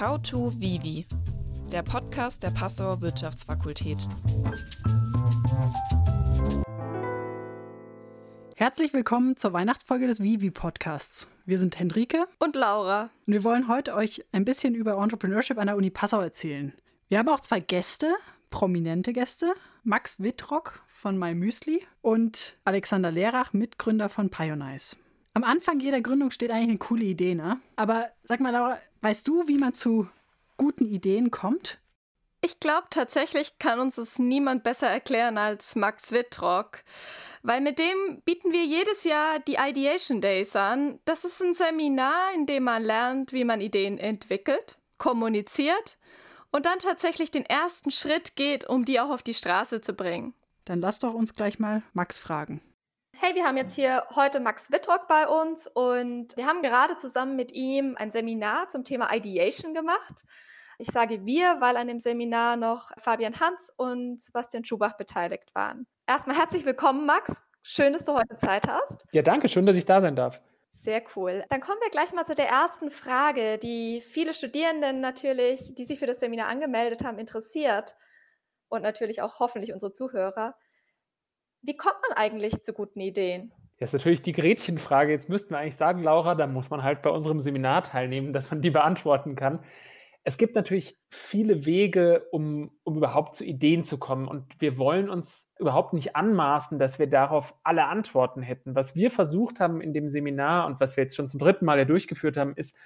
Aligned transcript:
How 0.00 0.20
to 0.22 0.50
Vivi, 0.58 1.06
der 1.70 1.82
Podcast 1.82 2.42
der 2.42 2.50
Passauer 2.50 3.00
Wirtschaftsfakultät. 3.02 3.98
Herzlich 8.56 8.92
willkommen 8.94 9.36
zur 9.36 9.52
Weihnachtsfolge 9.52 10.06
des 10.06 10.20
Vivi 10.20 10.50
Podcasts. 10.50 11.28
Wir 11.44 11.58
sind 11.58 11.78
Hendrike 11.78 12.26
und 12.38 12.56
Laura 12.56 13.10
und 13.26 13.34
wir 13.34 13.44
wollen 13.44 13.68
heute 13.68 13.94
euch 13.94 14.24
ein 14.32 14.44
bisschen 14.44 14.74
über 14.74 14.96
Entrepreneurship 14.96 15.58
an 15.58 15.66
der 15.66 15.76
Uni 15.76 15.90
Passau 15.90 16.20
erzählen. 16.20 16.72
Wir 17.08 17.18
haben 17.18 17.28
auch 17.28 17.40
zwei 17.40 17.60
Gäste, 17.60 18.12
prominente 18.50 19.12
Gäste, 19.12 19.52
Max 19.84 20.18
Wittrock 20.18 20.82
von 20.88 21.18
MyMüsli 21.18 21.86
und 22.00 22.56
Alexander 22.64 23.10
Lehrach, 23.12 23.52
Mitgründer 23.52 24.08
von 24.08 24.30
Pionize. 24.30 24.96
Am 25.34 25.44
Anfang 25.44 25.80
jeder 25.80 26.00
Gründung 26.00 26.30
steht 26.30 26.50
eigentlich 26.50 26.68
eine 26.68 26.78
coole 26.78 27.04
Idee, 27.04 27.34
ne? 27.34 27.60
Aber 27.76 28.10
sag 28.24 28.40
mal, 28.40 28.52
Laura, 28.52 28.78
weißt 29.02 29.28
du, 29.28 29.46
wie 29.46 29.58
man 29.58 29.74
zu 29.74 30.08
guten 30.56 30.86
Ideen 30.86 31.30
kommt? 31.30 31.78
Ich 32.44 32.58
glaube, 32.58 32.88
tatsächlich 32.90 33.58
kann 33.58 33.78
uns 33.78 33.98
es 33.98 34.18
niemand 34.18 34.64
besser 34.64 34.88
erklären 34.88 35.38
als 35.38 35.76
Max 35.76 36.10
Wittrock. 36.10 36.82
Weil 37.42 37.60
mit 37.60 37.78
dem 37.78 38.22
bieten 38.24 38.52
wir 38.52 38.64
jedes 38.64 39.04
Jahr 39.04 39.38
die 39.40 39.58
Ideation 39.60 40.20
Days 40.20 40.56
an. 40.56 40.98
Das 41.04 41.24
ist 41.24 41.40
ein 41.42 41.54
Seminar, 41.54 42.32
in 42.34 42.46
dem 42.46 42.64
man 42.64 42.82
lernt, 42.82 43.32
wie 43.32 43.44
man 43.44 43.60
Ideen 43.60 43.98
entwickelt, 43.98 44.78
kommuniziert 44.98 45.98
und 46.50 46.66
dann 46.66 46.78
tatsächlich 46.78 47.30
den 47.30 47.44
ersten 47.44 47.90
Schritt 47.90 48.36
geht, 48.36 48.68
um 48.68 48.84
die 48.84 49.00
auch 49.00 49.10
auf 49.10 49.22
die 49.22 49.34
Straße 49.34 49.80
zu 49.80 49.92
bringen. 49.92 50.34
Dann 50.64 50.80
lass 50.80 51.00
doch 51.00 51.14
uns 51.14 51.34
gleich 51.34 51.58
mal 51.58 51.82
Max 51.92 52.18
fragen. 52.18 52.60
Hey, 53.14 53.34
wir 53.34 53.44
haben 53.44 53.56
jetzt 53.56 53.76
hier 53.76 54.04
heute 54.16 54.40
Max 54.40 54.72
Wittrock 54.72 55.06
bei 55.06 55.28
uns 55.28 55.68
und 55.68 56.36
wir 56.36 56.46
haben 56.46 56.60
gerade 56.60 56.96
zusammen 56.96 57.36
mit 57.36 57.52
ihm 57.52 57.94
ein 57.96 58.10
Seminar 58.10 58.68
zum 58.68 58.82
Thema 58.82 59.14
Ideation 59.14 59.74
gemacht. 59.74 60.24
Ich 60.78 60.88
sage 60.88 61.24
wir, 61.24 61.60
weil 61.60 61.76
an 61.76 61.86
dem 61.86 62.00
Seminar 62.00 62.56
noch 62.56 62.90
Fabian 62.98 63.38
Hans 63.38 63.72
und 63.76 64.20
Sebastian 64.20 64.64
Schubach 64.64 64.96
beteiligt 64.96 65.54
waren. 65.54 65.86
Erstmal 66.06 66.36
herzlich 66.36 66.64
willkommen, 66.64 67.06
Max. 67.06 67.42
Schön, 67.62 67.92
dass 67.92 68.04
du 68.04 68.14
heute 68.14 68.36
Zeit 68.38 68.66
hast. 68.66 69.06
Ja, 69.12 69.22
danke. 69.22 69.48
Schön, 69.48 69.66
dass 69.66 69.76
ich 69.76 69.84
da 69.84 70.00
sein 70.00 70.16
darf. 70.16 70.40
Sehr 70.68 71.02
cool. 71.14 71.44
Dann 71.48 71.60
kommen 71.60 71.80
wir 71.80 71.90
gleich 71.90 72.12
mal 72.12 72.24
zu 72.24 72.34
der 72.34 72.48
ersten 72.48 72.90
Frage, 72.90 73.58
die 73.58 74.00
viele 74.00 74.34
Studierenden 74.34 75.00
natürlich, 75.00 75.74
die 75.74 75.84
sich 75.84 76.00
für 76.00 76.06
das 76.06 76.18
Seminar 76.18 76.48
angemeldet 76.48 77.04
haben, 77.04 77.18
interessiert. 77.18 77.94
Und 78.68 78.82
natürlich 78.82 79.22
auch 79.22 79.38
hoffentlich 79.38 79.72
unsere 79.72 79.92
Zuhörer. 79.92 80.56
Wie 81.62 81.76
kommt 81.76 81.96
man 82.08 82.16
eigentlich 82.16 82.62
zu 82.62 82.72
guten 82.72 83.00
Ideen? 83.00 83.52
Das 83.78 83.90
ist 83.90 83.94
natürlich 83.94 84.22
die 84.22 84.32
Gretchenfrage. 84.32 85.12
Jetzt 85.12 85.28
müssten 85.28 85.50
wir 85.50 85.58
eigentlich 85.58 85.76
sagen, 85.76 86.02
Laura, 86.02 86.34
da 86.34 86.46
muss 86.46 86.70
man 86.70 86.82
halt 86.82 87.02
bei 87.02 87.10
unserem 87.10 87.40
Seminar 87.40 87.82
teilnehmen, 87.82 88.32
dass 88.32 88.50
man 88.50 88.62
die 88.62 88.70
beantworten 88.70 89.34
kann. 89.34 89.60
Es 90.24 90.38
gibt 90.38 90.54
natürlich 90.54 90.96
viele 91.08 91.66
Wege, 91.66 92.26
um, 92.30 92.70
um 92.84 92.96
überhaupt 92.96 93.34
zu 93.34 93.44
Ideen 93.44 93.82
zu 93.82 93.98
kommen. 93.98 94.28
Und 94.28 94.60
wir 94.60 94.78
wollen 94.78 95.10
uns 95.10 95.52
überhaupt 95.58 95.94
nicht 95.94 96.14
anmaßen, 96.14 96.78
dass 96.78 97.00
wir 97.00 97.08
darauf 97.08 97.56
alle 97.64 97.86
Antworten 97.86 98.42
hätten. 98.42 98.76
Was 98.76 98.94
wir 98.94 99.10
versucht 99.10 99.58
haben 99.58 99.80
in 99.80 99.92
dem 99.92 100.08
Seminar 100.08 100.66
und 100.66 100.78
was 100.78 100.96
wir 100.96 101.02
jetzt 101.02 101.16
schon 101.16 101.26
zum 101.26 101.40
dritten 101.40 101.64
Mal 101.64 101.78
ja 101.78 101.84
durchgeführt 101.84 102.36
haben, 102.36 102.54
ist, 102.54 102.76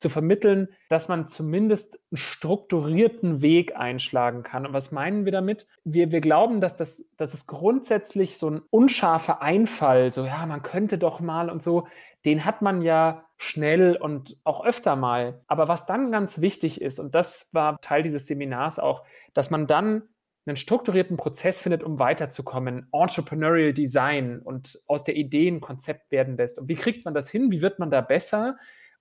zu 0.00 0.08
vermitteln, 0.08 0.68
dass 0.88 1.08
man 1.08 1.28
zumindest 1.28 2.00
einen 2.10 2.16
strukturierten 2.16 3.42
Weg 3.42 3.76
einschlagen 3.76 4.42
kann. 4.42 4.64
Und 4.64 4.72
was 4.72 4.92
meinen 4.92 5.26
wir 5.26 5.32
damit? 5.32 5.66
Wir, 5.84 6.10
wir 6.10 6.22
glauben, 6.22 6.62
dass, 6.62 6.74
das, 6.74 7.04
dass 7.18 7.34
es 7.34 7.46
grundsätzlich 7.46 8.38
so 8.38 8.48
ein 8.48 8.62
unscharfer 8.70 9.42
Einfall, 9.42 10.10
so 10.10 10.24
ja, 10.24 10.46
man 10.46 10.62
könnte 10.62 10.96
doch 10.96 11.20
mal 11.20 11.50
und 11.50 11.62
so, 11.62 11.86
den 12.24 12.46
hat 12.46 12.62
man 12.62 12.80
ja 12.80 13.26
schnell 13.36 13.94
und 13.94 14.38
auch 14.42 14.64
öfter 14.64 14.96
mal. 14.96 15.42
Aber 15.48 15.68
was 15.68 15.84
dann 15.84 16.10
ganz 16.10 16.40
wichtig 16.40 16.80
ist, 16.80 16.98
und 16.98 17.14
das 17.14 17.50
war 17.52 17.78
Teil 17.82 18.02
dieses 18.02 18.26
Seminars 18.26 18.78
auch, 18.78 19.04
dass 19.34 19.50
man 19.50 19.66
dann 19.66 20.04
einen 20.46 20.56
strukturierten 20.56 21.18
Prozess 21.18 21.58
findet, 21.58 21.82
um 21.82 21.98
weiterzukommen, 21.98 22.88
Entrepreneurial 22.90 23.74
Design 23.74 24.40
und 24.40 24.80
aus 24.86 25.04
der 25.04 25.16
Idee 25.16 25.48
ein 25.48 25.60
Konzept 25.60 26.10
werden 26.10 26.38
lässt. 26.38 26.58
Und 26.58 26.68
wie 26.68 26.74
kriegt 26.74 27.04
man 27.04 27.12
das 27.12 27.28
hin? 27.28 27.50
Wie 27.50 27.60
wird 27.60 27.78
man 27.78 27.90
da 27.90 28.00
besser? 28.00 28.56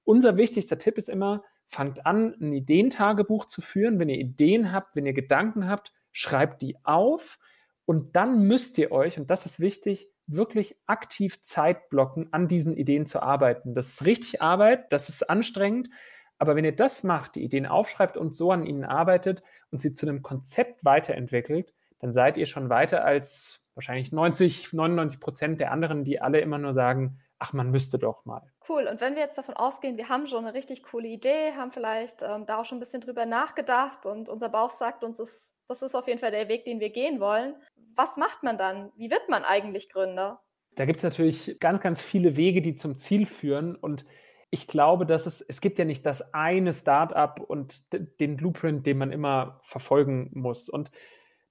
Unser 0.09 0.38
wichtigster 0.38 0.80
Tipp 0.80 0.97
ist 0.97 1.08
immer, 1.08 1.44
fangt 1.68 2.08
an, 2.08 2.34
ein 2.42 2.52
Ideentagebuch 2.52 3.46
zu 3.46 3.62
führen. 3.62 4.00
Wenn 4.00 4.09
ihr 4.09 4.18
Ideen 4.18 4.72
habt, 4.72 4.96
wenn 4.96 5.06
ihr 5.06 5.14
Gedanken 5.14 5.70
habt, 5.70 5.94
schreibt 6.12 6.64
die 6.64 6.78
auf 6.84 7.38
und 7.86 8.16
dann 8.16 8.42
müsst 8.42 8.80
ihr 8.80 8.92
euch, 8.92 9.19
und 9.19 9.30
das 9.30 9.46
ist 9.46 9.59
wichtig, 9.59 10.09
wirklich 10.25 10.75
aktiv 10.88 11.44
Zeit 11.44 11.92
blocken, 11.92 12.28
an 12.31 12.48
diesen 12.48 12.75
Ideen 12.75 13.06
zu 13.06 13.22
arbeiten. 13.22 13.75
Das 13.75 13.90
ist 13.90 14.06
richtig 14.08 14.42
Arbeit, 14.42 14.92
das 14.92 15.09
ist 15.09 15.30
anstrengend, 15.30 15.92
aber 16.40 16.56
wenn 16.56 16.66
ihr 16.66 16.75
das 16.75 17.03
macht, 17.03 17.36
die 17.36 17.44
Ideen 17.44 17.68
aufschreibt 17.68 18.18
und 18.18 18.36
so 18.36 18.52
an 18.52 18.66
ihnen 18.66 18.86
arbeitet 18.86 19.44
und 19.69 19.80
sie 19.80 19.94
zu 19.94 20.08
einem 20.08 20.24
Konzept 20.24 20.84
weiterentwickelt, 20.84 21.75
dann 22.00 22.14
seid 22.14 22.36
ihr 22.38 22.48
schon 22.48 22.72
weiter 22.72 23.06
als 23.06 23.64
wahrscheinlich 23.75 24.12
90, 24.12 24.74
99 24.74 25.19
Prozent 25.19 25.59
der 25.59 25.72
anderen, 25.72 26.03
die 26.03 26.19
alle 26.19 26.40
immer 26.40 26.58
nur 26.58 26.74
sagen, 26.74 27.19
ach, 27.38 27.53
man 27.53 27.69
müsste 27.69 28.00
doch 28.00 28.25
mal. 28.25 28.52
Cool. 28.69 28.88
Und 28.88 29.02
wenn 29.02 29.16
wir 29.16 29.24
jetzt 29.24 29.38
davon 29.38 29.56
ausgehen, 29.56 29.97
wir 29.97 30.09
haben 30.09 30.28
schon 30.28 30.46
eine 30.46 30.53
richtig 30.53 30.84
coole 30.84 31.07
Idee, 31.07 31.53
haben 31.57 31.72
vielleicht 31.72 32.22
ähm, 32.22 32.46
da 32.46 32.59
auch 32.59 32.66
schon 32.66 32.78
ein 32.78 32.81
bisschen 32.81 33.02
drüber 33.02 33.25
nachgedacht 33.25 34.06
und 34.06 34.30
unser 34.30 34.50
Bauch 34.50 34.69
sagt 34.69 35.03
uns, 35.03 35.19
ist, 35.19 35.56
das 35.68 35.81
ist 35.81 35.96
auf 35.96 36.07
jeden 36.07 36.19
Fall 36.19 36.31
der 36.31 36.47
Weg, 36.50 36.66
den 36.66 36.80
wir 36.80 36.91
gehen 36.91 37.19
wollen. 37.19 37.56
Was 37.96 38.16
macht 38.16 38.44
man 38.44 38.57
dann? 38.57 38.91
Wie 38.96 39.09
wird 39.09 39.28
man 39.28 39.44
eigentlich 39.44 39.90
Gründer? 39.90 40.41
Da 40.75 40.85
gibt 40.85 40.97
es 40.97 41.03
natürlich 41.03 41.57
ganz, 41.59 41.81
ganz 41.81 42.02
viele 42.02 42.38
Wege, 42.38 42.62
die 42.62 42.75
zum 42.75 42.96
Ziel 42.96 43.25
führen. 43.25 43.75
Und 43.75 44.06
ich 44.52 44.68
glaube, 44.68 45.06
dass 45.06 45.25
es, 45.25 45.41
es 45.41 45.62
gibt 45.62 45.80
ja 45.80 45.86
nicht 45.86 46.06
das 46.06 46.34
eine 46.34 46.72
Startup 46.72 47.40
und 47.40 47.91
den 48.19 48.38
Blueprint, 48.38 48.86
den 48.86 49.00
man 49.00 49.12
immer 49.12 49.59
verfolgen 49.63 50.30
muss. 50.34 50.69
Und 50.69 50.91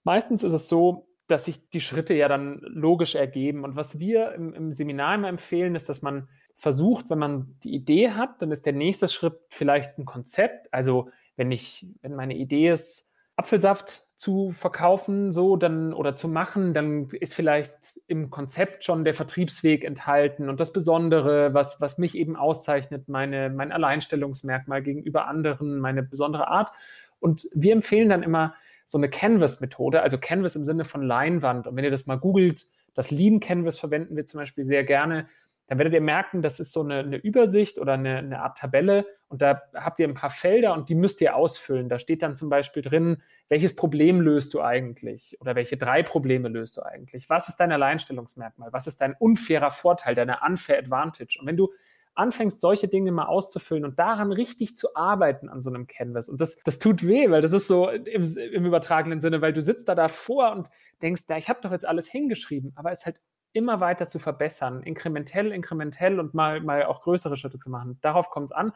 meistens 0.05 0.45
ist 0.45 0.53
es 0.53 0.69
so, 0.69 1.09
dass 1.27 1.45
sich 1.45 1.69
die 1.69 1.81
Schritte 1.81 2.15
ja 2.15 2.29
dann 2.29 2.61
logisch 2.63 3.15
ergeben. 3.17 3.65
Und 3.65 3.77
was 3.77 3.99
wir 3.99 4.33
im, 4.33 4.55
im, 4.55 4.73
Seminar 4.73 5.17
immer 5.17 5.29
empfehlen, 5.29 5.75
ist, 5.75 5.89
dass 5.89 6.01
man 6.01 6.29
versucht, 6.59 7.09
wenn 7.09 7.19
man 7.19 7.57
die 7.63 7.75
Idee 7.75 8.11
hat, 8.11 8.43
dann 8.43 8.51
ist 8.51 8.67
der 8.67 8.73
nächste 8.73 9.07
Schritt 9.09 9.39
vielleicht 9.49 9.97
ein 9.97 10.05
Konzept. 10.05 10.73
Also 10.75 11.09
wenn 11.37 11.53
ich, 11.53 11.87
wenn 12.03 12.17
meine 12.17 12.35
Idee 12.35 12.71
ist, 12.71 13.15
Apfelsaft 13.37 14.09
zu 14.17 14.51
verkaufen, 14.51 15.31
so 15.31 15.57
dann 15.57 15.95
oder 15.95 16.17
zu 16.17 16.27
machen, 16.27 16.75
dann 16.75 17.09
ist 17.11 17.35
vielleicht 17.35 18.01
im 18.09 18.31
Konzept 18.31 18.83
schon 18.83 19.05
der 19.05 19.15
Vertriebsweg 19.15 19.85
enthalten 19.85 20.49
und 20.49 20.59
das 20.59 20.73
Besondere, 20.73 21.55
was, 21.55 21.81
was 21.81 21.99
mich 21.99 22.19
eben 22.19 22.35
auszeichnet, 22.35 23.09
meine, 23.09 23.51
mein 23.51 23.71
Alleinstellungsmerkmal 23.71 24.83
gegenüber 24.83 25.29
anderen, 25.29 25.79
meine 25.79 26.03
besondere 26.03 26.49
Art. 26.49 26.73
Und 27.21 27.49
wir 27.55 27.73
empfehlen 27.73 28.09
dann 28.09 28.25
immer, 28.25 28.55
so 28.85 28.97
eine 28.97 29.11
Canvas-Methode, 29.11 30.01
also 30.01 30.17
Canvas 30.17 30.57
im 30.57 30.65
Sinne 30.65 30.87
von 30.87 31.03
Leinwand. 31.03 31.67
Und 31.67 31.77
wenn 31.77 31.85
ihr 31.85 31.91
das 31.91 32.07
mal 32.07 32.17
googelt, 32.17 32.69
das 32.95 33.11
Lean 33.11 33.39
Canvas 33.39 33.79
verwenden 33.79 34.17
wir 34.17 34.25
zum 34.25 34.41
Beispiel 34.41 34.65
sehr 34.65 34.83
gerne, 34.83 35.29
dann 35.69 35.79
werdet 35.79 35.93
ihr 35.93 36.01
merken, 36.01 36.41
das 36.41 36.61
ist 36.61 36.73
so 36.73 36.81
eine, 36.81 37.01
eine 37.01 37.19
Übersicht 37.19 37.79
oder 37.79 37.93
eine, 37.93 38.19
eine, 38.19 38.41
Art 38.41 38.57
Tabelle 38.57 39.07
und 39.29 39.43
da 39.43 39.61
habt 39.75 40.01
ihr 40.01 40.09
ein 40.09 40.15
paar 40.15 40.31
Felder 40.31 40.73
und 40.73 40.89
die 40.89 40.95
müsst 40.95 41.21
ihr 41.21 41.37
ausfüllen. 41.37 41.91
Da 41.91 41.99
steht 41.99 42.23
dann 42.23 42.35
zum 42.35 42.49
Beispiel 42.49 42.83
drin, 42.83 43.23
welches 43.49 43.77
Problem 43.77 44.23
löst 44.23 44.55
du 44.55 44.63
eigentlich 44.63 45.37
oder 45.41 45.55
welche 45.55 45.77
drei 45.77 46.03
Probleme 46.03 46.49
löst 46.49 46.79
du 46.79 46.83
eigentlich? 46.83 47.29
Was 47.29 47.51
ist 47.51 47.57
dein 47.57 47.71
Alleinstellungsmerkmal? 47.71 48.73
Was 48.73 48.87
ist 48.87 49.03
dein 49.03 49.15
unfairer 49.15 49.71
Vorteil, 49.71 50.15
deine 50.15 50.39
unfair 50.45 50.79
Advantage? 50.79 51.39
Und 51.39 51.47
wenn 51.47 51.59
du 51.59 51.71
anfängst, 52.15 52.61
solche 52.61 52.89
Dinge 52.89 53.13
mal 53.13 53.27
auszufüllen 53.27 53.85
und 53.85 53.99
daran 53.99 54.33
richtig 54.33 54.77
zu 54.77 54.97
arbeiten 54.97 55.49
an 55.49 55.61
so 55.61 55.71
einem 55.71 55.87
Canvas. 55.87 56.29
Und 56.29 56.41
das, 56.41 56.59
das 56.65 56.79
tut 56.79 57.07
weh, 57.07 57.31
weil 57.31 57.43
das 57.43 57.53
ist 57.53 57.69
so 57.69 57.89
im, 57.89 58.25
im 58.25 58.67
übertragenen 58.67 59.21
Sinne, 59.21 59.41
weil 59.41 59.53
du 59.53 59.63
sitzt 59.63 59.89
da 59.89 59.95
davor 59.95 60.53
und 60.53 60.69
denkst, 61.01 61.23
na, 61.29 61.39
ich 61.39 61.49
habe 61.49 61.61
doch 61.63 61.71
jetzt 61.71 61.87
alles 61.87 62.09
hingeschrieben, 62.09 62.73
aber 62.75 62.91
es 62.91 63.07
halt 63.07 63.21
immer 63.53 63.81
weiter 63.81 64.07
zu 64.07 64.19
verbessern, 64.19 64.83
inkrementell, 64.83 65.53
inkrementell 65.53 66.21
und 66.21 66.35
mal, 66.35 66.61
mal 66.61 66.85
auch 66.85 67.01
größere 67.03 67.37
Schritte 67.37 67.59
zu 67.59 67.71
machen. 67.71 67.99
Darauf 68.01 68.31
kommt 68.31 68.51
es 68.51 68.53
an. 68.53 68.73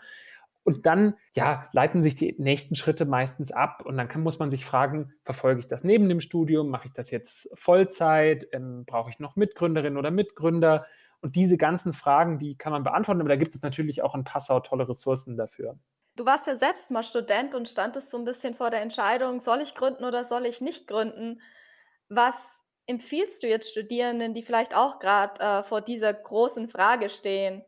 Und 0.64 0.86
dann, 0.86 1.14
ja, 1.34 1.68
leiten 1.72 2.02
sich 2.02 2.14
die 2.14 2.36
nächsten 2.38 2.76
Schritte 2.76 3.04
meistens 3.04 3.50
ab. 3.50 3.82
Und 3.84 3.96
dann 3.96 4.08
kann, 4.08 4.22
muss 4.22 4.38
man 4.38 4.50
sich 4.50 4.64
fragen, 4.64 5.12
verfolge 5.24 5.60
ich 5.60 5.66
das 5.66 5.82
neben 5.82 6.08
dem 6.08 6.20
Studium? 6.20 6.68
Mache 6.68 6.86
ich 6.86 6.92
das 6.92 7.10
jetzt 7.10 7.50
Vollzeit? 7.54 8.46
Ähm, 8.52 8.84
Brauche 8.86 9.10
ich 9.10 9.18
noch 9.18 9.34
Mitgründerin 9.34 9.96
oder 9.96 10.12
Mitgründer? 10.12 10.86
Und 11.20 11.36
diese 11.36 11.56
ganzen 11.56 11.92
Fragen, 11.94 12.38
die 12.38 12.56
kann 12.56 12.72
man 12.72 12.82
beantworten, 12.82 13.20
aber 13.20 13.28
da 13.28 13.36
gibt 13.36 13.54
es 13.54 13.62
natürlich 13.62 14.02
auch 14.02 14.14
in 14.14 14.24
Passau 14.24 14.60
tolle 14.60 14.88
Ressourcen 14.88 15.36
dafür. 15.36 15.78
Du 16.16 16.26
warst 16.26 16.46
ja 16.46 16.56
selbst 16.56 16.90
mal 16.90 17.04
Student 17.04 17.54
und 17.54 17.68
standest 17.68 18.10
so 18.10 18.18
ein 18.18 18.24
bisschen 18.24 18.54
vor 18.54 18.70
der 18.70 18.82
Entscheidung, 18.82 19.40
soll 19.40 19.60
ich 19.60 19.74
gründen 19.74 20.04
oder 20.04 20.24
soll 20.24 20.46
ich 20.46 20.60
nicht 20.60 20.86
gründen? 20.86 21.40
Was 22.08 22.62
empfiehlst 22.86 23.42
du 23.42 23.48
jetzt 23.48 23.70
Studierenden, 23.70 24.34
die 24.34 24.42
vielleicht 24.42 24.74
auch 24.74 24.98
gerade 24.98 25.40
äh, 25.40 25.62
vor 25.62 25.80
dieser 25.80 26.12
großen 26.12 26.68
Frage 26.68 27.10
stehen? 27.10 27.62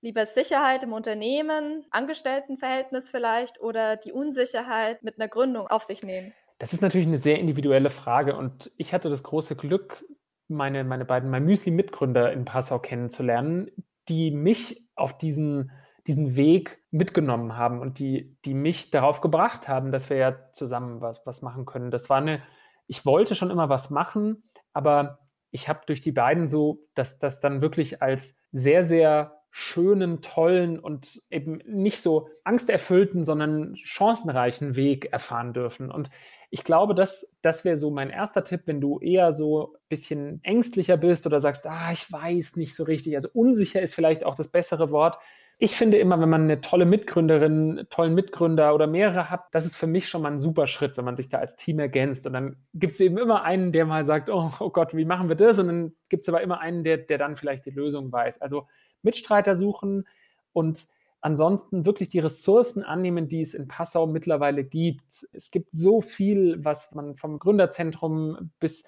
Lieber 0.00 0.26
Sicherheit 0.26 0.82
im 0.82 0.92
Unternehmen, 0.92 1.84
Angestelltenverhältnis 1.90 3.10
vielleicht 3.10 3.60
oder 3.60 3.96
die 3.96 4.12
Unsicherheit 4.12 5.02
mit 5.02 5.18
einer 5.18 5.28
Gründung 5.28 5.66
auf 5.66 5.82
sich 5.82 6.02
nehmen? 6.02 6.32
Das 6.58 6.72
ist 6.72 6.82
natürlich 6.82 7.06
eine 7.06 7.18
sehr 7.18 7.38
individuelle 7.38 7.90
Frage 7.90 8.36
und 8.36 8.70
ich 8.76 8.94
hatte 8.94 9.10
das 9.10 9.22
große 9.22 9.56
Glück, 9.56 10.04
meine, 10.48 10.84
meine 10.84 11.04
beiden 11.04 11.30
My 11.30 11.40
Müsli-Mitgründer 11.40 12.32
in 12.32 12.44
Passau 12.44 12.78
kennenzulernen, 12.78 13.70
die 14.08 14.30
mich 14.30 14.88
auf 14.94 15.18
diesen, 15.18 15.70
diesen 16.06 16.36
Weg 16.36 16.82
mitgenommen 16.90 17.56
haben 17.56 17.80
und 17.80 17.98
die, 17.98 18.38
die 18.44 18.54
mich 18.54 18.90
darauf 18.90 19.20
gebracht 19.20 19.68
haben, 19.68 19.92
dass 19.92 20.08
wir 20.08 20.16
ja 20.16 20.52
zusammen 20.52 21.00
was, 21.00 21.26
was 21.26 21.42
machen 21.42 21.66
können. 21.66 21.90
Das 21.90 22.08
war 22.08 22.18
eine, 22.18 22.42
ich 22.86 23.04
wollte 23.04 23.34
schon 23.34 23.50
immer 23.50 23.68
was 23.68 23.90
machen, 23.90 24.44
aber 24.76 25.20
ich 25.50 25.68
habe 25.68 25.80
durch 25.86 26.02
die 26.02 26.12
beiden 26.12 26.48
so, 26.48 26.80
dass 26.94 27.18
das 27.18 27.40
dann 27.40 27.62
wirklich 27.62 28.02
als 28.02 28.42
sehr, 28.52 28.84
sehr 28.84 29.40
schönen, 29.50 30.20
tollen 30.20 30.78
und 30.78 31.22
eben 31.30 31.62
nicht 31.66 32.02
so 32.02 32.28
angsterfüllten, 32.44 33.24
sondern 33.24 33.74
chancenreichen 33.74 34.76
Weg 34.76 35.06
erfahren 35.06 35.54
dürfen. 35.54 35.90
Und 35.90 36.10
ich 36.50 36.62
glaube, 36.62 36.94
das, 36.94 37.34
das 37.40 37.64
wäre 37.64 37.78
so 37.78 37.90
mein 37.90 38.10
erster 38.10 38.44
Tipp, 38.44 38.64
wenn 38.66 38.82
du 38.82 39.00
eher 39.00 39.32
so 39.32 39.72
ein 39.72 39.78
bisschen 39.88 40.40
ängstlicher 40.44 40.98
bist 40.98 41.26
oder 41.26 41.40
sagst, 41.40 41.66
ah, 41.66 41.90
ich 41.90 42.12
weiß 42.12 42.56
nicht 42.56 42.76
so 42.76 42.84
richtig. 42.84 43.14
Also 43.14 43.30
unsicher 43.32 43.80
ist 43.80 43.94
vielleicht 43.94 44.24
auch 44.24 44.34
das 44.34 44.48
bessere 44.48 44.90
Wort. 44.90 45.16
Ich 45.58 45.74
finde 45.74 45.96
immer, 45.96 46.20
wenn 46.20 46.28
man 46.28 46.42
eine 46.42 46.60
tolle 46.60 46.84
Mitgründerin, 46.84 47.86
tollen 47.88 48.14
Mitgründer 48.14 48.74
oder 48.74 48.86
mehrere 48.86 49.30
hat, 49.30 49.44
das 49.52 49.64
ist 49.64 49.76
für 49.76 49.86
mich 49.86 50.06
schon 50.06 50.20
mal 50.20 50.32
ein 50.32 50.38
super 50.38 50.66
Schritt, 50.66 50.98
wenn 50.98 51.06
man 51.06 51.16
sich 51.16 51.30
da 51.30 51.38
als 51.38 51.56
Team 51.56 51.78
ergänzt. 51.78 52.26
Und 52.26 52.34
dann 52.34 52.56
gibt 52.74 52.92
es 52.92 53.00
eben 53.00 53.16
immer 53.16 53.42
einen, 53.42 53.72
der 53.72 53.86
mal 53.86 54.04
sagt, 54.04 54.28
oh, 54.28 54.50
oh, 54.60 54.68
Gott, 54.68 54.94
wie 54.94 55.06
machen 55.06 55.28
wir 55.28 55.36
das? 55.36 55.58
Und 55.58 55.68
dann 55.68 55.92
gibt 56.10 56.24
es 56.24 56.28
aber 56.28 56.42
immer 56.42 56.60
einen, 56.60 56.84
der, 56.84 56.98
der 56.98 57.16
dann 57.16 57.36
vielleicht 57.36 57.64
die 57.64 57.70
Lösung 57.70 58.12
weiß. 58.12 58.42
Also 58.42 58.68
Mitstreiter 59.00 59.56
suchen 59.56 60.06
und 60.52 60.88
ansonsten 61.22 61.86
wirklich 61.86 62.10
die 62.10 62.18
Ressourcen 62.18 62.82
annehmen, 62.82 63.26
die 63.26 63.40
es 63.40 63.54
in 63.54 63.66
Passau 63.66 64.06
mittlerweile 64.06 64.62
gibt. 64.62 65.26
Es 65.32 65.50
gibt 65.50 65.70
so 65.70 66.02
viel, 66.02 66.62
was 66.64 66.94
man 66.94 67.16
vom 67.16 67.38
Gründerzentrum 67.38 68.50
bis, 68.60 68.84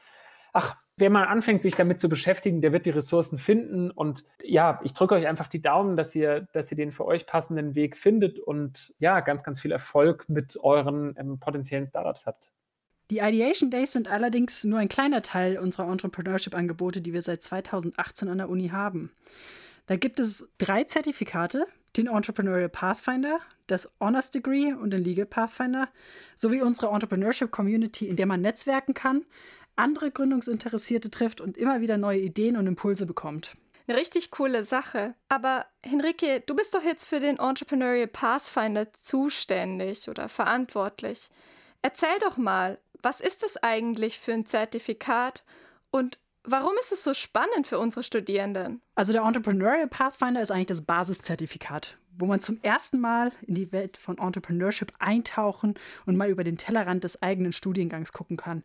ach, 0.58 0.76
wer 0.96 1.10
mal 1.10 1.24
anfängt, 1.24 1.62
sich 1.62 1.76
damit 1.76 2.00
zu 2.00 2.08
beschäftigen, 2.08 2.60
der 2.60 2.72
wird 2.72 2.84
die 2.84 2.90
Ressourcen 2.90 3.38
finden. 3.38 3.90
Und 3.90 4.24
ja, 4.42 4.80
ich 4.82 4.92
drücke 4.92 5.14
euch 5.14 5.28
einfach 5.28 5.46
die 5.46 5.62
Daumen, 5.62 5.96
dass 5.96 6.14
ihr, 6.14 6.48
dass 6.52 6.70
ihr 6.72 6.76
den 6.76 6.90
für 6.90 7.06
euch 7.06 7.26
passenden 7.26 7.76
Weg 7.76 7.96
findet 7.96 8.40
und 8.40 8.94
ja, 8.98 9.20
ganz, 9.20 9.44
ganz 9.44 9.60
viel 9.60 9.70
Erfolg 9.70 10.28
mit 10.28 10.58
euren 10.60 11.14
ähm, 11.16 11.38
potenziellen 11.38 11.86
Startups 11.86 12.26
habt. 12.26 12.50
Die 13.10 13.18
Ideation 13.18 13.70
Days 13.70 13.92
sind 13.92 14.08
allerdings 14.08 14.64
nur 14.64 14.80
ein 14.80 14.88
kleiner 14.88 15.22
Teil 15.22 15.58
unserer 15.58 15.90
Entrepreneurship-Angebote, 15.90 17.00
die 17.00 17.14
wir 17.14 17.22
seit 17.22 17.42
2018 17.42 18.28
an 18.28 18.38
der 18.38 18.50
Uni 18.50 18.68
haben. 18.68 19.12
Da 19.86 19.96
gibt 19.96 20.20
es 20.20 20.46
drei 20.58 20.84
Zertifikate, 20.84 21.66
den 21.96 22.08
Entrepreneurial 22.08 22.68
Pathfinder, 22.68 23.38
das 23.66 23.90
Honors 24.00 24.30
Degree 24.30 24.74
und 24.74 24.90
den 24.90 25.02
Legal 25.02 25.24
Pathfinder, 25.24 25.88
sowie 26.36 26.60
unsere 26.60 26.92
Entrepreneurship 26.92 27.50
Community, 27.50 28.06
in 28.06 28.16
der 28.16 28.26
man 28.26 28.42
netzwerken 28.42 28.92
kann, 28.92 29.24
andere 29.78 30.10
Gründungsinteressierte 30.10 31.10
trifft 31.10 31.40
und 31.40 31.56
immer 31.56 31.80
wieder 31.80 31.96
neue 31.96 32.20
Ideen 32.20 32.56
und 32.56 32.66
Impulse 32.66 33.06
bekommt. 33.06 33.56
Eine 33.86 33.96
richtig 33.96 34.30
coole 34.30 34.64
Sache. 34.64 35.14
Aber 35.30 35.64
Henrike, 35.82 36.42
du 36.44 36.54
bist 36.54 36.74
doch 36.74 36.82
jetzt 36.82 37.06
für 37.06 37.20
den 37.20 37.38
Entrepreneurial 37.38 38.06
Pathfinder 38.06 38.92
zuständig 38.92 40.08
oder 40.10 40.28
verantwortlich. 40.28 41.30
Erzähl 41.80 42.18
doch 42.20 42.36
mal, 42.36 42.78
was 43.02 43.20
ist 43.20 43.42
es 43.42 43.56
eigentlich 43.56 44.18
für 44.18 44.32
ein 44.32 44.44
Zertifikat 44.44 45.44
und 45.90 46.18
warum 46.44 46.72
ist 46.80 46.92
es 46.92 47.02
so 47.02 47.14
spannend 47.14 47.66
für 47.66 47.78
unsere 47.78 48.02
Studierenden? 48.02 48.82
Also 48.94 49.12
der 49.12 49.22
Entrepreneurial 49.22 49.88
Pathfinder 49.88 50.42
ist 50.42 50.50
eigentlich 50.50 50.66
das 50.66 50.82
Basiszertifikat, 50.82 51.96
wo 52.18 52.26
man 52.26 52.40
zum 52.40 52.58
ersten 52.62 53.00
Mal 53.00 53.32
in 53.42 53.54
die 53.54 53.72
Welt 53.72 53.96
von 53.96 54.18
Entrepreneurship 54.18 54.92
eintauchen 54.98 55.74
und 56.04 56.16
mal 56.16 56.28
über 56.28 56.44
den 56.44 56.58
Tellerrand 56.58 57.04
des 57.04 57.22
eigenen 57.22 57.52
Studiengangs 57.52 58.12
gucken 58.12 58.36
kann 58.36 58.64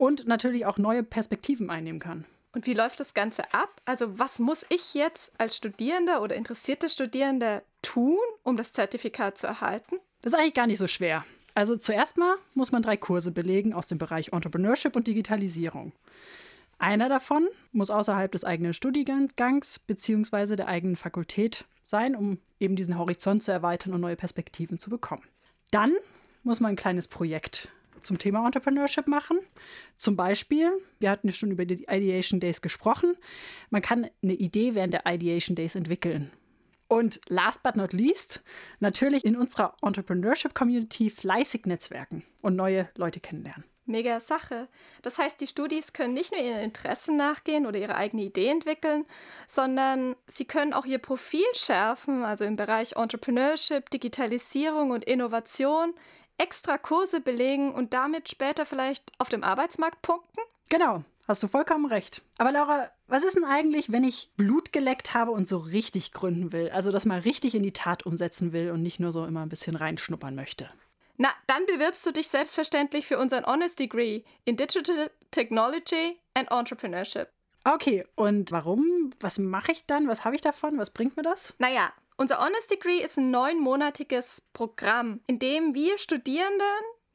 und 0.00 0.26
natürlich 0.26 0.64
auch 0.64 0.78
neue 0.78 1.02
Perspektiven 1.02 1.68
einnehmen 1.68 2.00
kann. 2.00 2.24
Und 2.52 2.66
wie 2.66 2.72
läuft 2.72 3.00
das 3.00 3.12
Ganze 3.12 3.52
ab? 3.52 3.80
Also 3.84 4.18
was 4.18 4.38
muss 4.38 4.64
ich 4.70 4.94
jetzt 4.94 5.30
als 5.38 5.56
Studierender 5.56 6.22
oder 6.22 6.34
interessierter 6.36 6.88
Studierender 6.88 7.62
tun, 7.82 8.18
um 8.42 8.56
das 8.56 8.72
Zertifikat 8.72 9.36
zu 9.36 9.46
erhalten? 9.46 9.96
Das 10.22 10.32
ist 10.32 10.38
eigentlich 10.38 10.54
gar 10.54 10.66
nicht 10.66 10.78
so 10.78 10.88
schwer. 10.88 11.24
Also 11.54 11.76
zuerst 11.76 12.16
mal 12.16 12.34
muss 12.54 12.72
man 12.72 12.82
drei 12.82 12.96
Kurse 12.96 13.30
belegen 13.30 13.74
aus 13.74 13.88
dem 13.88 13.98
Bereich 13.98 14.32
Entrepreneurship 14.32 14.96
und 14.96 15.06
Digitalisierung. 15.06 15.92
Einer 16.78 17.10
davon 17.10 17.46
muss 17.72 17.90
außerhalb 17.90 18.32
des 18.32 18.44
eigenen 18.44 18.72
Studiengangs 18.72 19.80
bzw. 19.80 20.56
der 20.56 20.68
eigenen 20.68 20.96
Fakultät 20.96 21.66
sein, 21.84 22.16
um 22.16 22.38
eben 22.58 22.74
diesen 22.74 22.96
Horizont 22.96 23.42
zu 23.42 23.52
erweitern 23.52 23.92
und 23.92 24.00
neue 24.00 24.16
Perspektiven 24.16 24.78
zu 24.78 24.88
bekommen. 24.88 25.24
Dann 25.70 25.92
muss 26.42 26.58
man 26.58 26.70
ein 26.70 26.76
kleines 26.76 27.06
Projekt 27.06 27.68
zum 28.02 28.18
Thema 28.18 28.44
Entrepreneurship 28.44 29.06
machen. 29.06 29.38
Zum 29.96 30.16
Beispiel, 30.16 30.70
wir 30.98 31.10
hatten 31.10 31.32
schon 31.32 31.50
über 31.50 31.64
die 31.64 31.84
Ideation 31.88 32.40
Days 32.40 32.62
gesprochen, 32.62 33.16
man 33.70 33.82
kann 33.82 34.08
eine 34.22 34.34
Idee 34.34 34.74
während 34.74 34.94
der 34.94 35.06
Ideation 35.06 35.56
Days 35.56 35.74
entwickeln. 35.74 36.30
Und 36.88 37.20
last 37.28 37.62
but 37.62 37.76
not 37.76 37.92
least, 37.92 38.42
natürlich 38.80 39.24
in 39.24 39.36
unserer 39.36 39.76
Entrepreneurship 39.80 40.54
Community 40.54 41.08
fleißig 41.08 41.66
netzwerken 41.66 42.24
und 42.42 42.56
neue 42.56 42.88
Leute 42.96 43.20
kennenlernen. 43.20 43.64
Mega 43.86 44.20
Sache. 44.20 44.68
Das 45.02 45.18
heißt, 45.18 45.40
die 45.40 45.46
Studis 45.46 45.92
können 45.92 46.14
nicht 46.14 46.32
nur 46.32 46.40
ihren 46.40 46.60
Interessen 46.60 47.16
nachgehen 47.16 47.66
oder 47.66 47.78
ihre 47.78 47.96
eigene 47.96 48.22
Idee 48.22 48.48
entwickeln, 48.48 49.04
sondern 49.46 50.16
sie 50.26 50.44
können 50.44 50.72
auch 50.72 50.84
ihr 50.84 50.98
Profil 50.98 51.44
schärfen, 51.54 52.24
also 52.24 52.44
im 52.44 52.56
Bereich 52.56 52.96
Entrepreneurship, 52.96 53.90
Digitalisierung 53.90 54.90
und 54.90 55.04
Innovation, 55.04 55.94
extra 56.40 56.78
Kurse 56.78 57.20
belegen 57.20 57.72
und 57.72 57.92
damit 57.92 58.28
später 58.28 58.64
vielleicht 58.64 59.04
auf 59.18 59.28
dem 59.28 59.44
Arbeitsmarkt 59.44 60.00
punkten? 60.00 60.40
Genau, 60.70 61.04
hast 61.28 61.42
du 61.42 61.48
vollkommen 61.48 61.86
recht. 61.86 62.22
Aber 62.38 62.50
Laura, 62.50 62.90
was 63.08 63.24
ist 63.24 63.36
denn 63.36 63.44
eigentlich, 63.44 63.92
wenn 63.92 64.04
ich 64.04 64.30
Blut 64.36 64.72
geleckt 64.72 65.12
habe 65.12 65.32
und 65.32 65.46
so 65.46 65.58
richtig 65.58 66.12
gründen 66.12 66.52
will? 66.52 66.70
Also 66.70 66.92
das 66.92 67.04
mal 67.04 67.20
richtig 67.20 67.54
in 67.54 67.62
die 67.62 67.72
Tat 67.72 68.06
umsetzen 68.06 68.52
will 68.52 68.70
und 68.70 68.82
nicht 68.82 69.00
nur 69.00 69.12
so 69.12 69.26
immer 69.26 69.42
ein 69.42 69.48
bisschen 69.48 69.76
reinschnuppern 69.76 70.34
möchte? 70.34 70.70
Na, 71.18 71.28
dann 71.46 71.66
bewirbst 71.66 72.06
du 72.06 72.12
dich 72.12 72.28
selbstverständlich 72.28 73.06
für 73.06 73.18
unseren 73.18 73.44
Honest 73.44 73.78
Degree 73.78 74.22
in 74.46 74.56
Digital 74.56 75.10
Technology 75.30 76.18
and 76.32 76.50
Entrepreneurship. 76.50 77.28
Okay, 77.64 78.06
und 78.14 78.52
warum? 78.52 79.10
Was 79.20 79.38
mache 79.38 79.72
ich 79.72 79.86
dann? 79.86 80.08
Was 80.08 80.24
habe 80.24 80.34
ich 80.34 80.40
davon? 80.40 80.78
Was 80.78 80.90
bringt 80.90 81.16
mir 81.16 81.22
das? 81.22 81.54
Naja, 81.58 81.92
unser 82.16 82.38
Honest 82.38 82.70
Degree 82.70 82.98
ist 82.98 83.18
ein 83.18 83.30
neunmonatiges 83.30 84.42
Programm, 84.52 85.20
in 85.26 85.38
dem 85.38 85.74
wir 85.74 85.98
Studierenden 85.98 86.66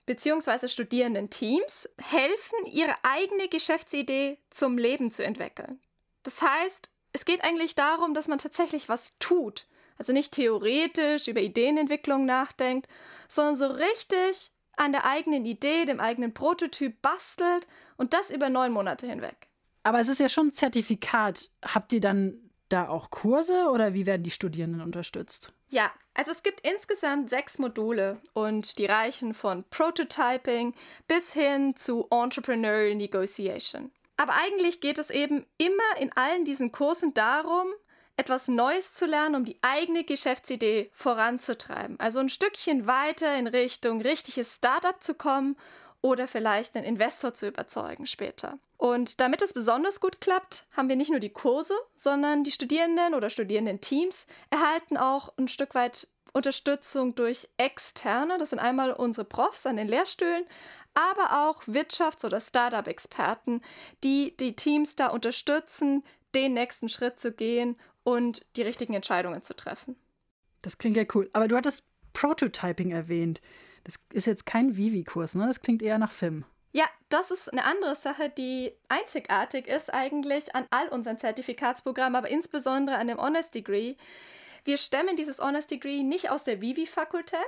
bzw. 0.05 0.67
Studierendenteams 0.67 1.89
helfen, 1.99 2.65
ihre 2.65 2.95
eigene 3.03 3.47
Geschäftsidee 3.47 4.37
zum 4.49 4.77
Leben 4.77 5.11
zu 5.11 5.23
entwickeln. 5.23 5.79
Das 6.23 6.41
heißt, 6.41 6.89
es 7.13 7.25
geht 7.25 7.43
eigentlich 7.43 7.75
darum, 7.75 8.13
dass 8.13 8.27
man 8.27 8.39
tatsächlich 8.39 8.89
was 8.89 9.13
tut. 9.19 9.67
Also 9.97 10.11
nicht 10.11 10.33
theoretisch 10.33 11.27
über 11.27 11.39
Ideenentwicklung 11.39 12.25
nachdenkt, 12.25 12.87
sondern 13.27 13.55
so 13.55 13.67
richtig 13.67 14.51
an 14.75 14.91
der 14.91 15.05
eigenen 15.05 15.45
Idee, 15.45 15.85
dem 15.85 15.99
eigenen 15.99 16.33
Prototyp 16.33 17.01
bastelt 17.01 17.67
und 17.95 18.13
das 18.13 18.29
über 18.29 18.49
neun 18.49 18.73
Monate 18.73 19.07
hinweg. 19.07 19.47
Aber 19.85 19.99
es 19.99 20.07
ist 20.07 20.19
ja 20.19 20.29
schon 20.29 20.47
ein 20.47 20.51
Zertifikat. 20.51 21.51
Habt 21.63 21.93
ihr 21.93 22.01
dann 22.01 22.39
da 22.69 22.89
auch 22.89 23.11
Kurse 23.11 23.69
oder 23.71 23.93
wie 23.93 24.07
werden 24.07 24.23
die 24.23 24.31
Studierenden 24.31 24.81
unterstützt? 24.81 25.53
Ja, 25.69 25.91
also 26.15 26.31
es 26.31 26.41
gibt 26.41 26.67
insgesamt 26.67 27.29
sechs 27.29 27.59
Module 27.59 28.19
und 28.33 28.79
die 28.79 28.87
reichen 28.87 29.35
von 29.35 29.63
Prototyping 29.69 30.73
bis 31.07 31.33
hin 31.33 31.75
zu 31.75 32.07
Entrepreneurial 32.09 32.95
Negotiation. 32.95 33.91
Aber 34.17 34.33
eigentlich 34.33 34.81
geht 34.81 34.97
es 34.97 35.11
eben 35.11 35.45
immer 35.59 35.99
in 35.99 36.11
allen 36.13 36.45
diesen 36.45 36.71
Kursen 36.71 37.13
darum, 37.13 37.67
etwas 38.17 38.47
Neues 38.47 38.95
zu 38.95 39.05
lernen, 39.05 39.35
um 39.35 39.45
die 39.45 39.59
eigene 39.61 40.03
Geschäftsidee 40.03 40.89
voranzutreiben. 40.93 41.99
Also 41.99 42.17
ein 42.17 42.29
Stückchen 42.29 42.87
weiter 42.87 43.37
in 43.37 43.45
Richtung 43.45 44.01
richtiges 44.01 44.55
Startup 44.55 45.03
zu 45.03 45.13
kommen 45.13 45.55
oder 46.05 46.27
vielleicht 46.27 46.75
einen 46.75 46.85
Investor 46.85 47.33
zu 47.33 47.47
überzeugen 47.47 48.05
später. 48.05 48.59
Und 48.77 49.19
damit 49.21 49.41
es 49.41 49.53
besonders 49.53 49.99
gut 49.99 50.21
klappt, 50.21 50.67
haben 50.77 50.87
wir 50.87 50.95
nicht 50.95 51.09
nur 51.09 51.19
die 51.19 51.31
Kurse, 51.31 51.73
sondern 51.95 52.43
die 52.43 52.51
Studierenden 52.51 53.15
oder 53.15 53.31
Studierendenteams 53.31 54.27
erhalten 54.51 54.97
auch 54.97 55.33
ein 55.39 55.47
Stück 55.47 55.73
weit 55.73 56.07
Unterstützung 56.31 57.15
durch 57.15 57.49
Externe. 57.57 58.37
Das 58.37 58.51
sind 58.51 58.59
einmal 58.59 58.93
unsere 58.93 59.25
Profs 59.25 59.65
an 59.65 59.77
den 59.77 59.87
Lehrstühlen, 59.87 60.45
aber 60.93 61.47
auch 61.47 61.63
Wirtschafts- 61.63 62.23
oder 62.23 62.39
Startup-Experten, 62.39 63.63
die 64.03 64.37
die 64.37 64.55
Teams 64.55 64.95
da 64.95 65.07
unterstützen, 65.07 66.03
den 66.35 66.53
nächsten 66.53 66.87
Schritt 66.87 67.19
zu 67.19 67.31
gehen 67.31 67.77
und 68.03 68.45
die 68.57 68.61
richtigen 68.61 68.93
Entscheidungen 68.93 69.41
zu 69.41 69.55
treffen. 69.55 69.95
Das 70.61 70.77
klingt 70.77 70.97
ja 70.97 71.05
cool. 71.15 71.31
Aber 71.33 71.47
du 71.47 71.55
hattest 71.55 71.83
Prototyping 72.13 72.91
erwähnt. 72.91 73.41
Das 73.85 73.95
ist 74.11 74.27
jetzt 74.27 74.45
kein 74.45 74.75
Vivi-Kurs, 74.75 75.35
ne? 75.35 75.47
Das 75.47 75.61
klingt 75.61 75.81
eher 75.81 75.97
nach 75.97 76.11
FIM. 76.11 76.43
Ja, 76.73 76.85
das 77.07 77.31
ist 77.31 77.49
eine 77.53 77.63
andere 77.63 77.95
Sache, 77.95 78.29
die 78.29 78.73
einzigartig 78.89 79.67
ist 79.67 79.93
eigentlich 79.93 80.53
an 80.55 80.65
all 80.71 80.89
unseren 80.89 81.17
Zertifikatsprogrammen, 81.17 82.17
aber 82.17 82.27
insbesondere 82.27 82.97
an 82.97 83.07
dem 83.07 83.17
Honest 83.17 83.55
Degree. 83.55 83.95
Wir 84.65 84.77
stemmen 84.77 85.15
dieses 85.15 85.39
Honors 85.39 85.67
Degree 85.67 86.01
nicht 86.01 86.31
aus 86.31 86.43
der 86.43 86.59
Vivi-Fakultät, 86.59 87.39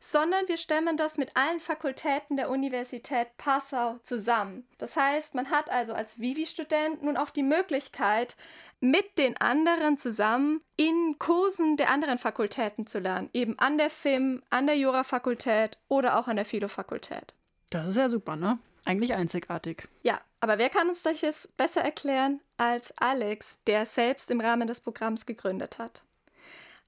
sondern 0.00 0.48
wir 0.48 0.56
stemmen 0.56 0.96
das 0.96 1.18
mit 1.18 1.36
allen 1.36 1.60
Fakultäten 1.60 2.38
der 2.38 2.48
Universität 2.48 3.36
Passau 3.36 3.98
zusammen. 4.02 4.66
Das 4.78 4.96
heißt, 4.96 5.34
man 5.34 5.50
hat 5.50 5.68
also 5.68 5.92
als 5.92 6.18
Vivi-Student 6.18 7.02
nun 7.02 7.18
auch 7.18 7.28
die 7.28 7.42
Möglichkeit, 7.42 8.34
mit 8.80 9.18
den 9.18 9.36
anderen 9.36 9.98
zusammen 9.98 10.62
in 10.76 11.16
Kursen 11.18 11.76
der 11.76 11.90
anderen 11.90 12.16
Fakultäten 12.16 12.86
zu 12.86 12.98
lernen, 12.98 13.28
eben 13.34 13.58
an 13.58 13.76
der 13.76 13.90
FIM, 13.90 14.42
an 14.48 14.66
der 14.66 14.78
Jura-Fakultät 14.78 15.76
oder 15.88 16.18
auch 16.18 16.28
an 16.28 16.36
der 16.36 16.46
Philo-Fakultät. 16.46 17.34
Das 17.68 17.86
ist 17.86 17.96
ja 17.96 18.08
super, 18.08 18.36
ne? 18.36 18.58
Eigentlich 18.86 19.12
einzigartig. 19.12 19.86
Ja, 20.02 20.18
aber 20.40 20.56
wer 20.56 20.70
kann 20.70 20.88
uns 20.88 21.02
das 21.02 21.20
jetzt 21.20 21.54
besser 21.58 21.82
erklären 21.82 22.40
als 22.56 22.96
Alex, 22.96 23.58
der 23.66 23.84
selbst 23.84 24.30
im 24.30 24.40
Rahmen 24.40 24.66
des 24.66 24.80
Programms 24.80 25.26
gegründet 25.26 25.78
hat? 25.78 26.03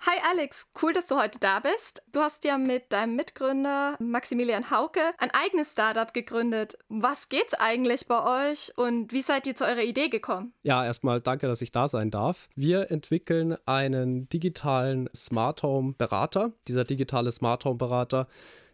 Hi 0.00 0.18
Alex, 0.30 0.68
cool, 0.82 0.92
dass 0.92 1.06
du 1.06 1.16
heute 1.16 1.38
da 1.40 1.60
bist. 1.60 2.02
Du 2.12 2.20
hast 2.20 2.44
ja 2.44 2.58
mit 2.58 2.92
deinem 2.92 3.16
Mitgründer 3.16 3.96
Maximilian 3.98 4.70
Hauke 4.70 5.00
ein 5.18 5.30
eigenes 5.30 5.72
Startup 5.72 6.12
gegründet. 6.12 6.78
Was 6.88 7.28
geht's 7.28 7.54
eigentlich 7.54 8.06
bei 8.06 8.50
euch 8.50 8.72
und 8.76 9.12
wie 9.12 9.22
seid 9.22 9.46
ihr 9.46 9.56
zu 9.56 9.64
eurer 9.64 9.82
Idee 9.82 10.08
gekommen? 10.08 10.52
Ja, 10.62 10.84
erstmal 10.84 11.20
danke, 11.20 11.48
dass 11.48 11.62
ich 11.62 11.72
da 11.72 11.88
sein 11.88 12.10
darf. 12.10 12.48
Wir 12.54 12.90
entwickeln 12.90 13.56
einen 13.66 14.28
digitalen 14.28 15.08
Smart 15.16 15.62
Home 15.62 15.94
Berater. 15.96 16.52
Dieser 16.68 16.84
digitale 16.84 17.32
Smart 17.32 17.64
Home 17.64 17.78
Berater 17.78 18.28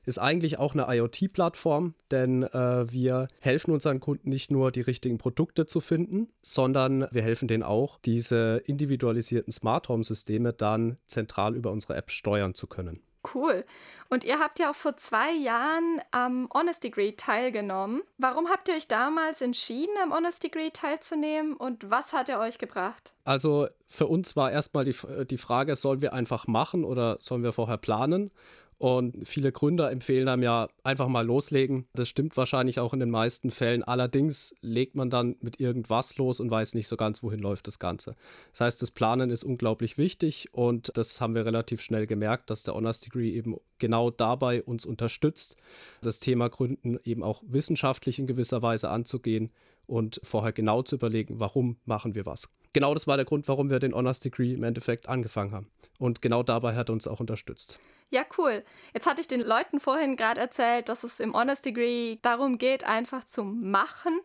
ist 0.05 0.19
eigentlich 0.19 0.59
auch 0.59 0.75
eine 0.75 0.87
IoT-Plattform, 0.89 1.95
denn 2.11 2.43
äh, 2.43 2.93
wir 2.93 3.29
helfen 3.41 3.73
unseren 3.73 4.01
Kunden 4.01 4.31
nicht 4.31 4.51
nur, 4.51 4.73
die 4.73 4.81
richtigen 4.81 5.19
Produkte 5.19 5.67
zu 5.67 5.81
finden, 5.81 6.29
sondern 6.43 7.07
wir 7.11 7.23
helfen 7.23 7.49
denen 7.49 7.63
auch, 7.63 7.99
diese 8.05 8.63
individualisierten 8.67 9.53
Smart 9.53 9.89
Home-Systeme 9.89 10.53
dann 10.53 10.99
zentral 11.07 11.55
über 11.55 11.71
unsere 11.71 11.97
App 11.97 12.11
steuern 12.11 12.55
zu 12.55 12.67
können. 12.67 13.01
Cool. 13.35 13.65
Und 14.09 14.25
ihr 14.25 14.41
habt 14.41 14.59
ja 14.59 14.71
auch 14.71 14.75
vor 14.75 14.97
zwei 14.97 15.33
Jahren 15.33 16.01
am 16.11 16.49
Honest 16.53 16.83
Degree 16.83 17.13
teilgenommen. 17.13 18.03
Warum 18.19 18.49
habt 18.49 18.69
ihr 18.69 18.75
euch 18.75 18.89
damals 18.89 19.41
entschieden, 19.41 19.95
am 20.03 20.13
Honest 20.13 20.43
Degree 20.43 20.71
teilzunehmen 20.71 21.55
und 21.55 21.89
was 21.89 22.13
hat 22.13 22.29
er 22.29 22.41
euch 22.41 22.59
gebracht? 22.59 23.15
Also 23.25 23.69
für 23.87 24.09
uns 24.09 24.35
war 24.35 24.51
erstmal 24.51 24.85
die, 24.85 24.95
die 25.31 25.39
Frage, 25.39 25.77
sollen 25.77 26.03
wir 26.03 26.13
einfach 26.13 26.47
machen 26.47 26.85
oder 26.85 27.17
sollen 27.21 27.45
wir 27.45 27.53
vorher 27.53 27.79
planen? 27.79 28.33
Und 28.83 29.29
viele 29.29 29.53
Gründer 29.53 29.93
empfehlen 29.93 30.27
einem 30.27 30.43
ja 30.43 30.67
einfach 30.83 31.07
mal 31.07 31.25
loslegen. 31.25 31.87
Das 31.95 32.09
stimmt 32.09 32.37
wahrscheinlich 32.37 32.81
auch 32.81 32.93
in 32.93 32.99
den 32.99 33.11
meisten 33.11 33.53
Fällen. 33.53 33.85
Allerdings 33.85 34.57
legt 34.61 34.97
man 34.97 35.09
dann 35.09 35.37
mit 35.41 35.61
irgendwas 35.61 36.17
los 36.17 36.41
und 36.41 36.51
weiß 36.51 36.75
nicht 36.75 36.89
so 36.89 36.97
ganz, 36.97 37.23
wohin 37.23 37.39
läuft 37.39 37.69
das 37.69 37.79
Ganze. 37.79 38.17
Das 38.51 38.62
heißt, 38.62 38.83
das 38.83 38.91
Planen 38.91 39.31
ist 39.31 39.45
unglaublich 39.45 39.99
wichtig 39.99 40.49
und 40.51 40.91
das 40.97 41.21
haben 41.21 41.37
wir 41.37 41.47
relativ 41.47 41.81
schnell 41.81 42.09
gemerkt, 42.09 42.51
dass 42.51 42.65
der 42.65 42.75
Honors 42.75 42.99
Degree 42.99 43.31
eben 43.31 43.55
genau 43.79 44.11
dabei 44.11 44.65
uns 44.65 44.85
unterstützt, 44.85 45.55
das 46.01 46.19
Thema 46.19 46.49
Gründen 46.49 46.99
eben 47.05 47.23
auch 47.23 47.45
wissenschaftlich 47.47 48.19
in 48.19 48.27
gewisser 48.27 48.62
Weise 48.62 48.91
anzugehen 48.91 49.53
und 49.87 50.21
vorher 50.25 50.53
genau 50.53 50.83
zu 50.83 50.97
überlegen, 50.97 51.39
warum 51.39 51.77
machen 51.85 52.17
wir 52.17 52.27
was. 52.27 52.49
Genau 52.73 52.95
das 52.95 53.07
war 53.07 53.17
der 53.17 53.26
Grund, 53.26 53.47
warum 53.49 53.71
wir 53.71 53.79
den 53.79 53.95
Honors 53.95 54.21
Degree 54.21 54.52
im 54.52 54.64
Endeffekt 54.64 55.09
angefangen 55.09 55.52
haben. 55.52 55.71
Und 55.99 56.23
genau 56.23 56.43
dabei 56.43 56.75
hat 56.75 56.88
er 56.88 56.95
uns 56.95 57.07
auch 57.07 57.21
unterstützt. 57.21 57.79
Ja, 58.12 58.26
cool. 58.37 58.62
Jetzt 58.93 59.07
hatte 59.07 59.23
ich 59.23 59.29
den 59.29 59.41
Leuten 59.41 59.81
vorhin 59.81 60.17
gerade 60.17 60.38
erzählt, 60.38 60.91
dass 60.91 61.02
es 61.02 61.19
im 61.19 61.33
Honest 61.33 61.64
Degree 61.64 62.19
darum 62.21 62.59
geht, 62.59 62.85
einfach 62.85 63.25
zu 63.25 63.43
machen. 63.43 64.21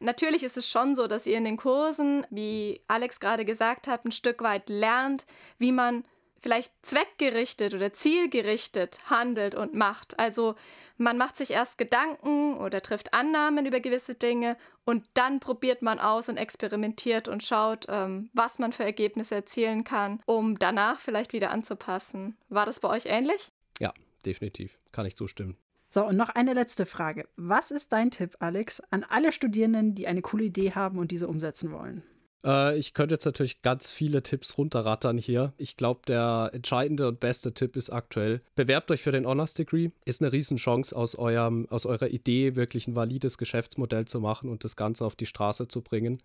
Natürlich 0.00 0.42
ist 0.42 0.56
es 0.56 0.68
schon 0.68 0.96
so, 0.96 1.06
dass 1.06 1.24
ihr 1.24 1.38
in 1.38 1.44
den 1.44 1.56
Kursen, 1.56 2.26
wie 2.30 2.80
Alex 2.88 3.20
gerade 3.20 3.44
gesagt 3.44 3.86
hat, 3.86 4.04
ein 4.04 4.10
Stück 4.10 4.42
weit 4.42 4.68
lernt, 4.68 5.24
wie 5.58 5.70
man 5.70 6.04
vielleicht 6.40 6.72
zweckgerichtet 6.82 7.74
oder 7.74 7.92
zielgerichtet 7.92 8.98
handelt 9.10 9.54
und 9.54 9.74
macht. 9.74 10.18
Also 10.18 10.54
man 10.96 11.16
macht 11.16 11.36
sich 11.36 11.52
erst 11.52 11.78
Gedanken 11.78 12.56
oder 12.56 12.82
trifft 12.82 13.14
Annahmen 13.14 13.66
über 13.66 13.80
gewisse 13.80 14.14
Dinge 14.14 14.56
und 14.84 15.04
dann 15.14 15.38
probiert 15.38 15.80
man 15.80 16.00
aus 16.00 16.28
und 16.28 16.36
experimentiert 16.36 17.28
und 17.28 17.42
schaut, 17.42 17.86
ähm, 17.88 18.30
was 18.32 18.58
man 18.58 18.72
für 18.72 18.84
Ergebnisse 18.84 19.36
erzielen 19.36 19.84
kann, 19.84 20.20
um 20.26 20.58
danach 20.58 20.98
vielleicht 20.98 21.32
wieder 21.32 21.50
anzupassen. 21.50 22.36
War 22.48 22.66
das 22.66 22.80
bei 22.80 22.88
euch 22.88 23.06
ähnlich? 23.06 23.52
Ja, 23.78 23.92
definitiv. 24.26 24.78
Kann 24.90 25.06
ich 25.06 25.16
zustimmen. 25.16 25.56
So, 25.90 26.04
und 26.04 26.16
noch 26.16 26.28
eine 26.28 26.52
letzte 26.52 26.84
Frage. 26.84 27.28
Was 27.36 27.70
ist 27.70 27.92
dein 27.92 28.10
Tipp, 28.10 28.36
Alex, 28.40 28.82
an 28.90 29.04
alle 29.04 29.32
Studierenden, 29.32 29.94
die 29.94 30.06
eine 30.06 30.20
coole 30.20 30.44
Idee 30.44 30.72
haben 30.72 30.98
und 30.98 31.10
diese 31.10 31.28
umsetzen 31.28 31.72
wollen? 31.72 32.02
Äh, 32.44 32.78
ich 32.78 32.94
könnte 32.94 33.14
jetzt 33.14 33.24
natürlich 33.24 33.62
ganz 33.62 33.90
viele 33.90 34.22
Tipps 34.22 34.58
runterrattern 34.58 35.18
hier. 35.18 35.52
Ich 35.56 35.76
glaube, 35.76 36.00
der 36.06 36.50
entscheidende 36.52 37.08
und 37.08 37.20
beste 37.20 37.52
Tipp 37.52 37.76
ist 37.76 37.90
aktuell, 37.90 38.42
bewerbt 38.54 38.90
euch 38.90 39.02
für 39.02 39.12
den 39.12 39.26
Honors 39.26 39.54
Degree. 39.54 39.90
Ist 40.04 40.22
eine 40.22 40.32
Riesenchance, 40.32 40.94
aus, 40.94 41.16
eurem, 41.16 41.66
aus 41.70 41.86
eurer 41.86 42.08
Idee 42.08 42.56
wirklich 42.56 42.86
ein 42.86 42.96
valides 42.96 43.38
Geschäftsmodell 43.38 44.06
zu 44.06 44.20
machen 44.20 44.50
und 44.50 44.64
das 44.64 44.76
Ganze 44.76 45.04
auf 45.04 45.16
die 45.16 45.26
Straße 45.26 45.68
zu 45.68 45.82
bringen. 45.82 46.22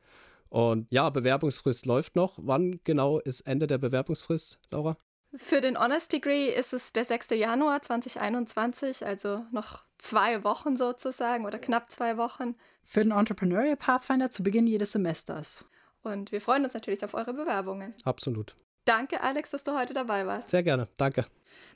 Und 0.50 0.88
ja, 0.92 1.10
Bewerbungsfrist 1.10 1.86
läuft 1.86 2.16
noch. 2.16 2.38
Wann 2.38 2.80
genau 2.84 3.20
ist 3.20 3.42
Ende 3.42 3.66
der 3.66 3.80
Bewerbungsfrist, 3.80 4.60
Laura? 4.70 4.98
Für 5.36 5.62
den 5.62 5.80
Honors 5.80 6.10
Degree 6.10 6.48
ist 6.48 6.74
es 6.74 6.94
der 6.94 7.06
6. 7.06 7.32
Januar 7.32 7.82
2021, 7.82 9.04
also 9.04 9.44
noch 9.52 9.84
zwei 9.98 10.44
Wochen 10.44 10.78
sozusagen 10.78 11.46
oder 11.46 11.58
knapp 11.58 11.92
zwei 11.92 12.18
Wochen. 12.18 12.56
Für 12.84 13.02
den 13.02 13.12
Entrepreneurial 13.12 13.76
Pathfinder 13.76 14.30
zu 14.30 14.44
Beginn 14.44 14.68
jedes 14.68 14.92
Semesters. 14.92 15.66
Und 16.04 16.32
wir 16.32 16.42
freuen 16.42 16.64
uns 16.64 16.74
natürlich 16.74 17.04
auf 17.04 17.14
eure 17.14 17.34
Bewerbungen. 17.34 17.94
Absolut. 18.04 18.56
Danke, 18.86 19.22
Alex, 19.22 19.52
dass 19.52 19.64
du 19.64 19.74
heute 19.78 19.94
dabei 19.94 20.28
warst. 20.28 20.50
Sehr 20.50 20.64
gerne. 20.64 20.88
Danke. 20.98 21.26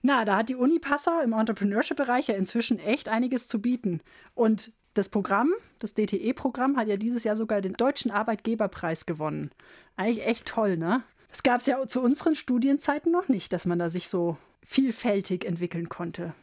Na, 0.02 0.26
da 0.26 0.38
hat 0.38 0.50
die 0.50 0.56
Uni 0.56 0.80
Passau 0.80 1.22
im 1.22 1.34
Entrepreneurship-Bereich 1.34 2.28
ja 2.28 2.36
inzwischen 2.36 2.80
echt 2.80 3.10
einiges 3.10 3.48
zu 3.48 3.62
bieten. 3.62 4.02
Und 4.36 4.74
das 4.94 5.10
Programm, 5.10 5.54
das 5.80 5.94
DTE-Programm, 5.94 6.76
hat 6.78 6.88
ja 6.88 6.98
dieses 6.98 7.24
Jahr 7.24 7.38
sogar 7.38 7.62
den 7.62 7.74
Deutschen 7.74 8.12
Arbeitgeberpreis 8.12 9.06
gewonnen. 9.06 9.52
Eigentlich 9.96 10.26
echt 10.26 10.46
toll, 10.46 10.78
ne? 10.78 11.04
Das 11.30 11.44
gab 11.44 11.60
es 11.60 11.68
ja 11.68 11.86
zu 11.88 12.02
unseren 12.02 12.36
Studienzeiten 12.36 13.12
noch 13.12 13.28
nicht, 13.28 13.54
dass 13.54 13.66
man 13.66 13.80
da 13.80 13.90
sich 13.90 14.08
so 14.08 14.38
vielfältig 14.64 15.46
entwickeln 15.46 15.88
konnte. 15.88 16.34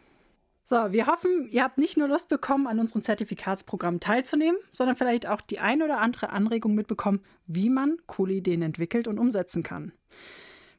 So, 0.66 0.92
wir 0.92 1.06
hoffen, 1.06 1.50
ihr 1.50 1.62
habt 1.62 1.76
nicht 1.76 1.98
nur 1.98 2.08
Lust 2.08 2.30
bekommen, 2.30 2.66
an 2.66 2.80
unserem 2.80 3.02
Zertifikatsprogramm 3.02 4.00
teilzunehmen, 4.00 4.58
sondern 4.72 4.96
vielleicht 4.96 5.26
auch 5.26 5.42
die 5.42 5.58
ein 5.58 5.82
oder 5.82 6.00
andere 6.00 6.30
Anregung 6.30 6.74
mitbekommen, 6.74 7.20
wie 7.46 7.68
man 7.68 7.98
coole 8.06 8.32
Ideen 8.32 8.62
entwickelt 8.62 9.06
und 9.06 9.18
umsetzen 9.18 9.62
kann. 9.62 9.92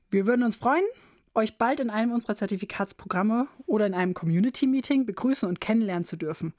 Wir 0.10 0.26
würden 0.26 0.42
uns 0.42 0.56
freuen, 0.56 0.86
euch 1.36 1.60
bald 1.60 1.80
in 1.80 1.92
einem 1.92 2.14
unserer 2.14 2.36
Zertifikatsprogramme 2.36 3.48
oder 3.68 3.86
in 3.86 3.94
einem 3.94 4.16
Community-Meeting 4.16 5.06
begrüßen 5.06 5.48
und 5.48 5.62
kennenlernen 5.62 6.04
zu 6.04 6.16
dürfen. 6.16 6.56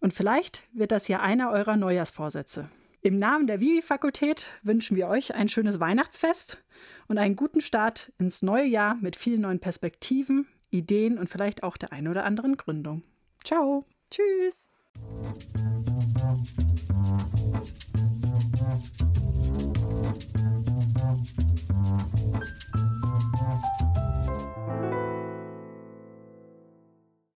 Und 0.00 0.12
vielleicht 0.12 0.62
wird 0.74 0.92
das 0.92 1.08
ja 1.08 1.20
einer 1.20 1.50
eurer 1.52 1.76
Neujahrsvorsätze. 1.76 2.68
Im 3.00 3.18
Namen 3.18 3.46
der 3.46 3.60
Vivi-Fakultät 3.60 4.48
wünschen 4.62 4.96
wir 4.96 5.08
euch 5.08 5.34
ein 5.34 5.48
schönes 5.48 5.80
Weihnachtsfest 5.80 6.62
und 7.06 7.16
einen 7.16 7.36
guten 7.36 7.60
Start 7.60 8.12
ins 8.18 8.42
neue 8.42 8.66
Jahr 8.66 8.96
mit 8.96 9.16
vielen 9.16 9.42
neuen 9.42 9.60
Perspektiven, 9.60 10.46
Ideen 10.70 11.18
und 11.18 11.28
vielleicht 11.28 11.62
auch 11.62 11.76
der 11.76 11.92
einen 11.92 12.08
oder 12.08 12.24
anderen 12.24 12.56
Gründung. 12.56 13.02
Ciao. 13.44 13.84
Tschüss. 14.10 14.70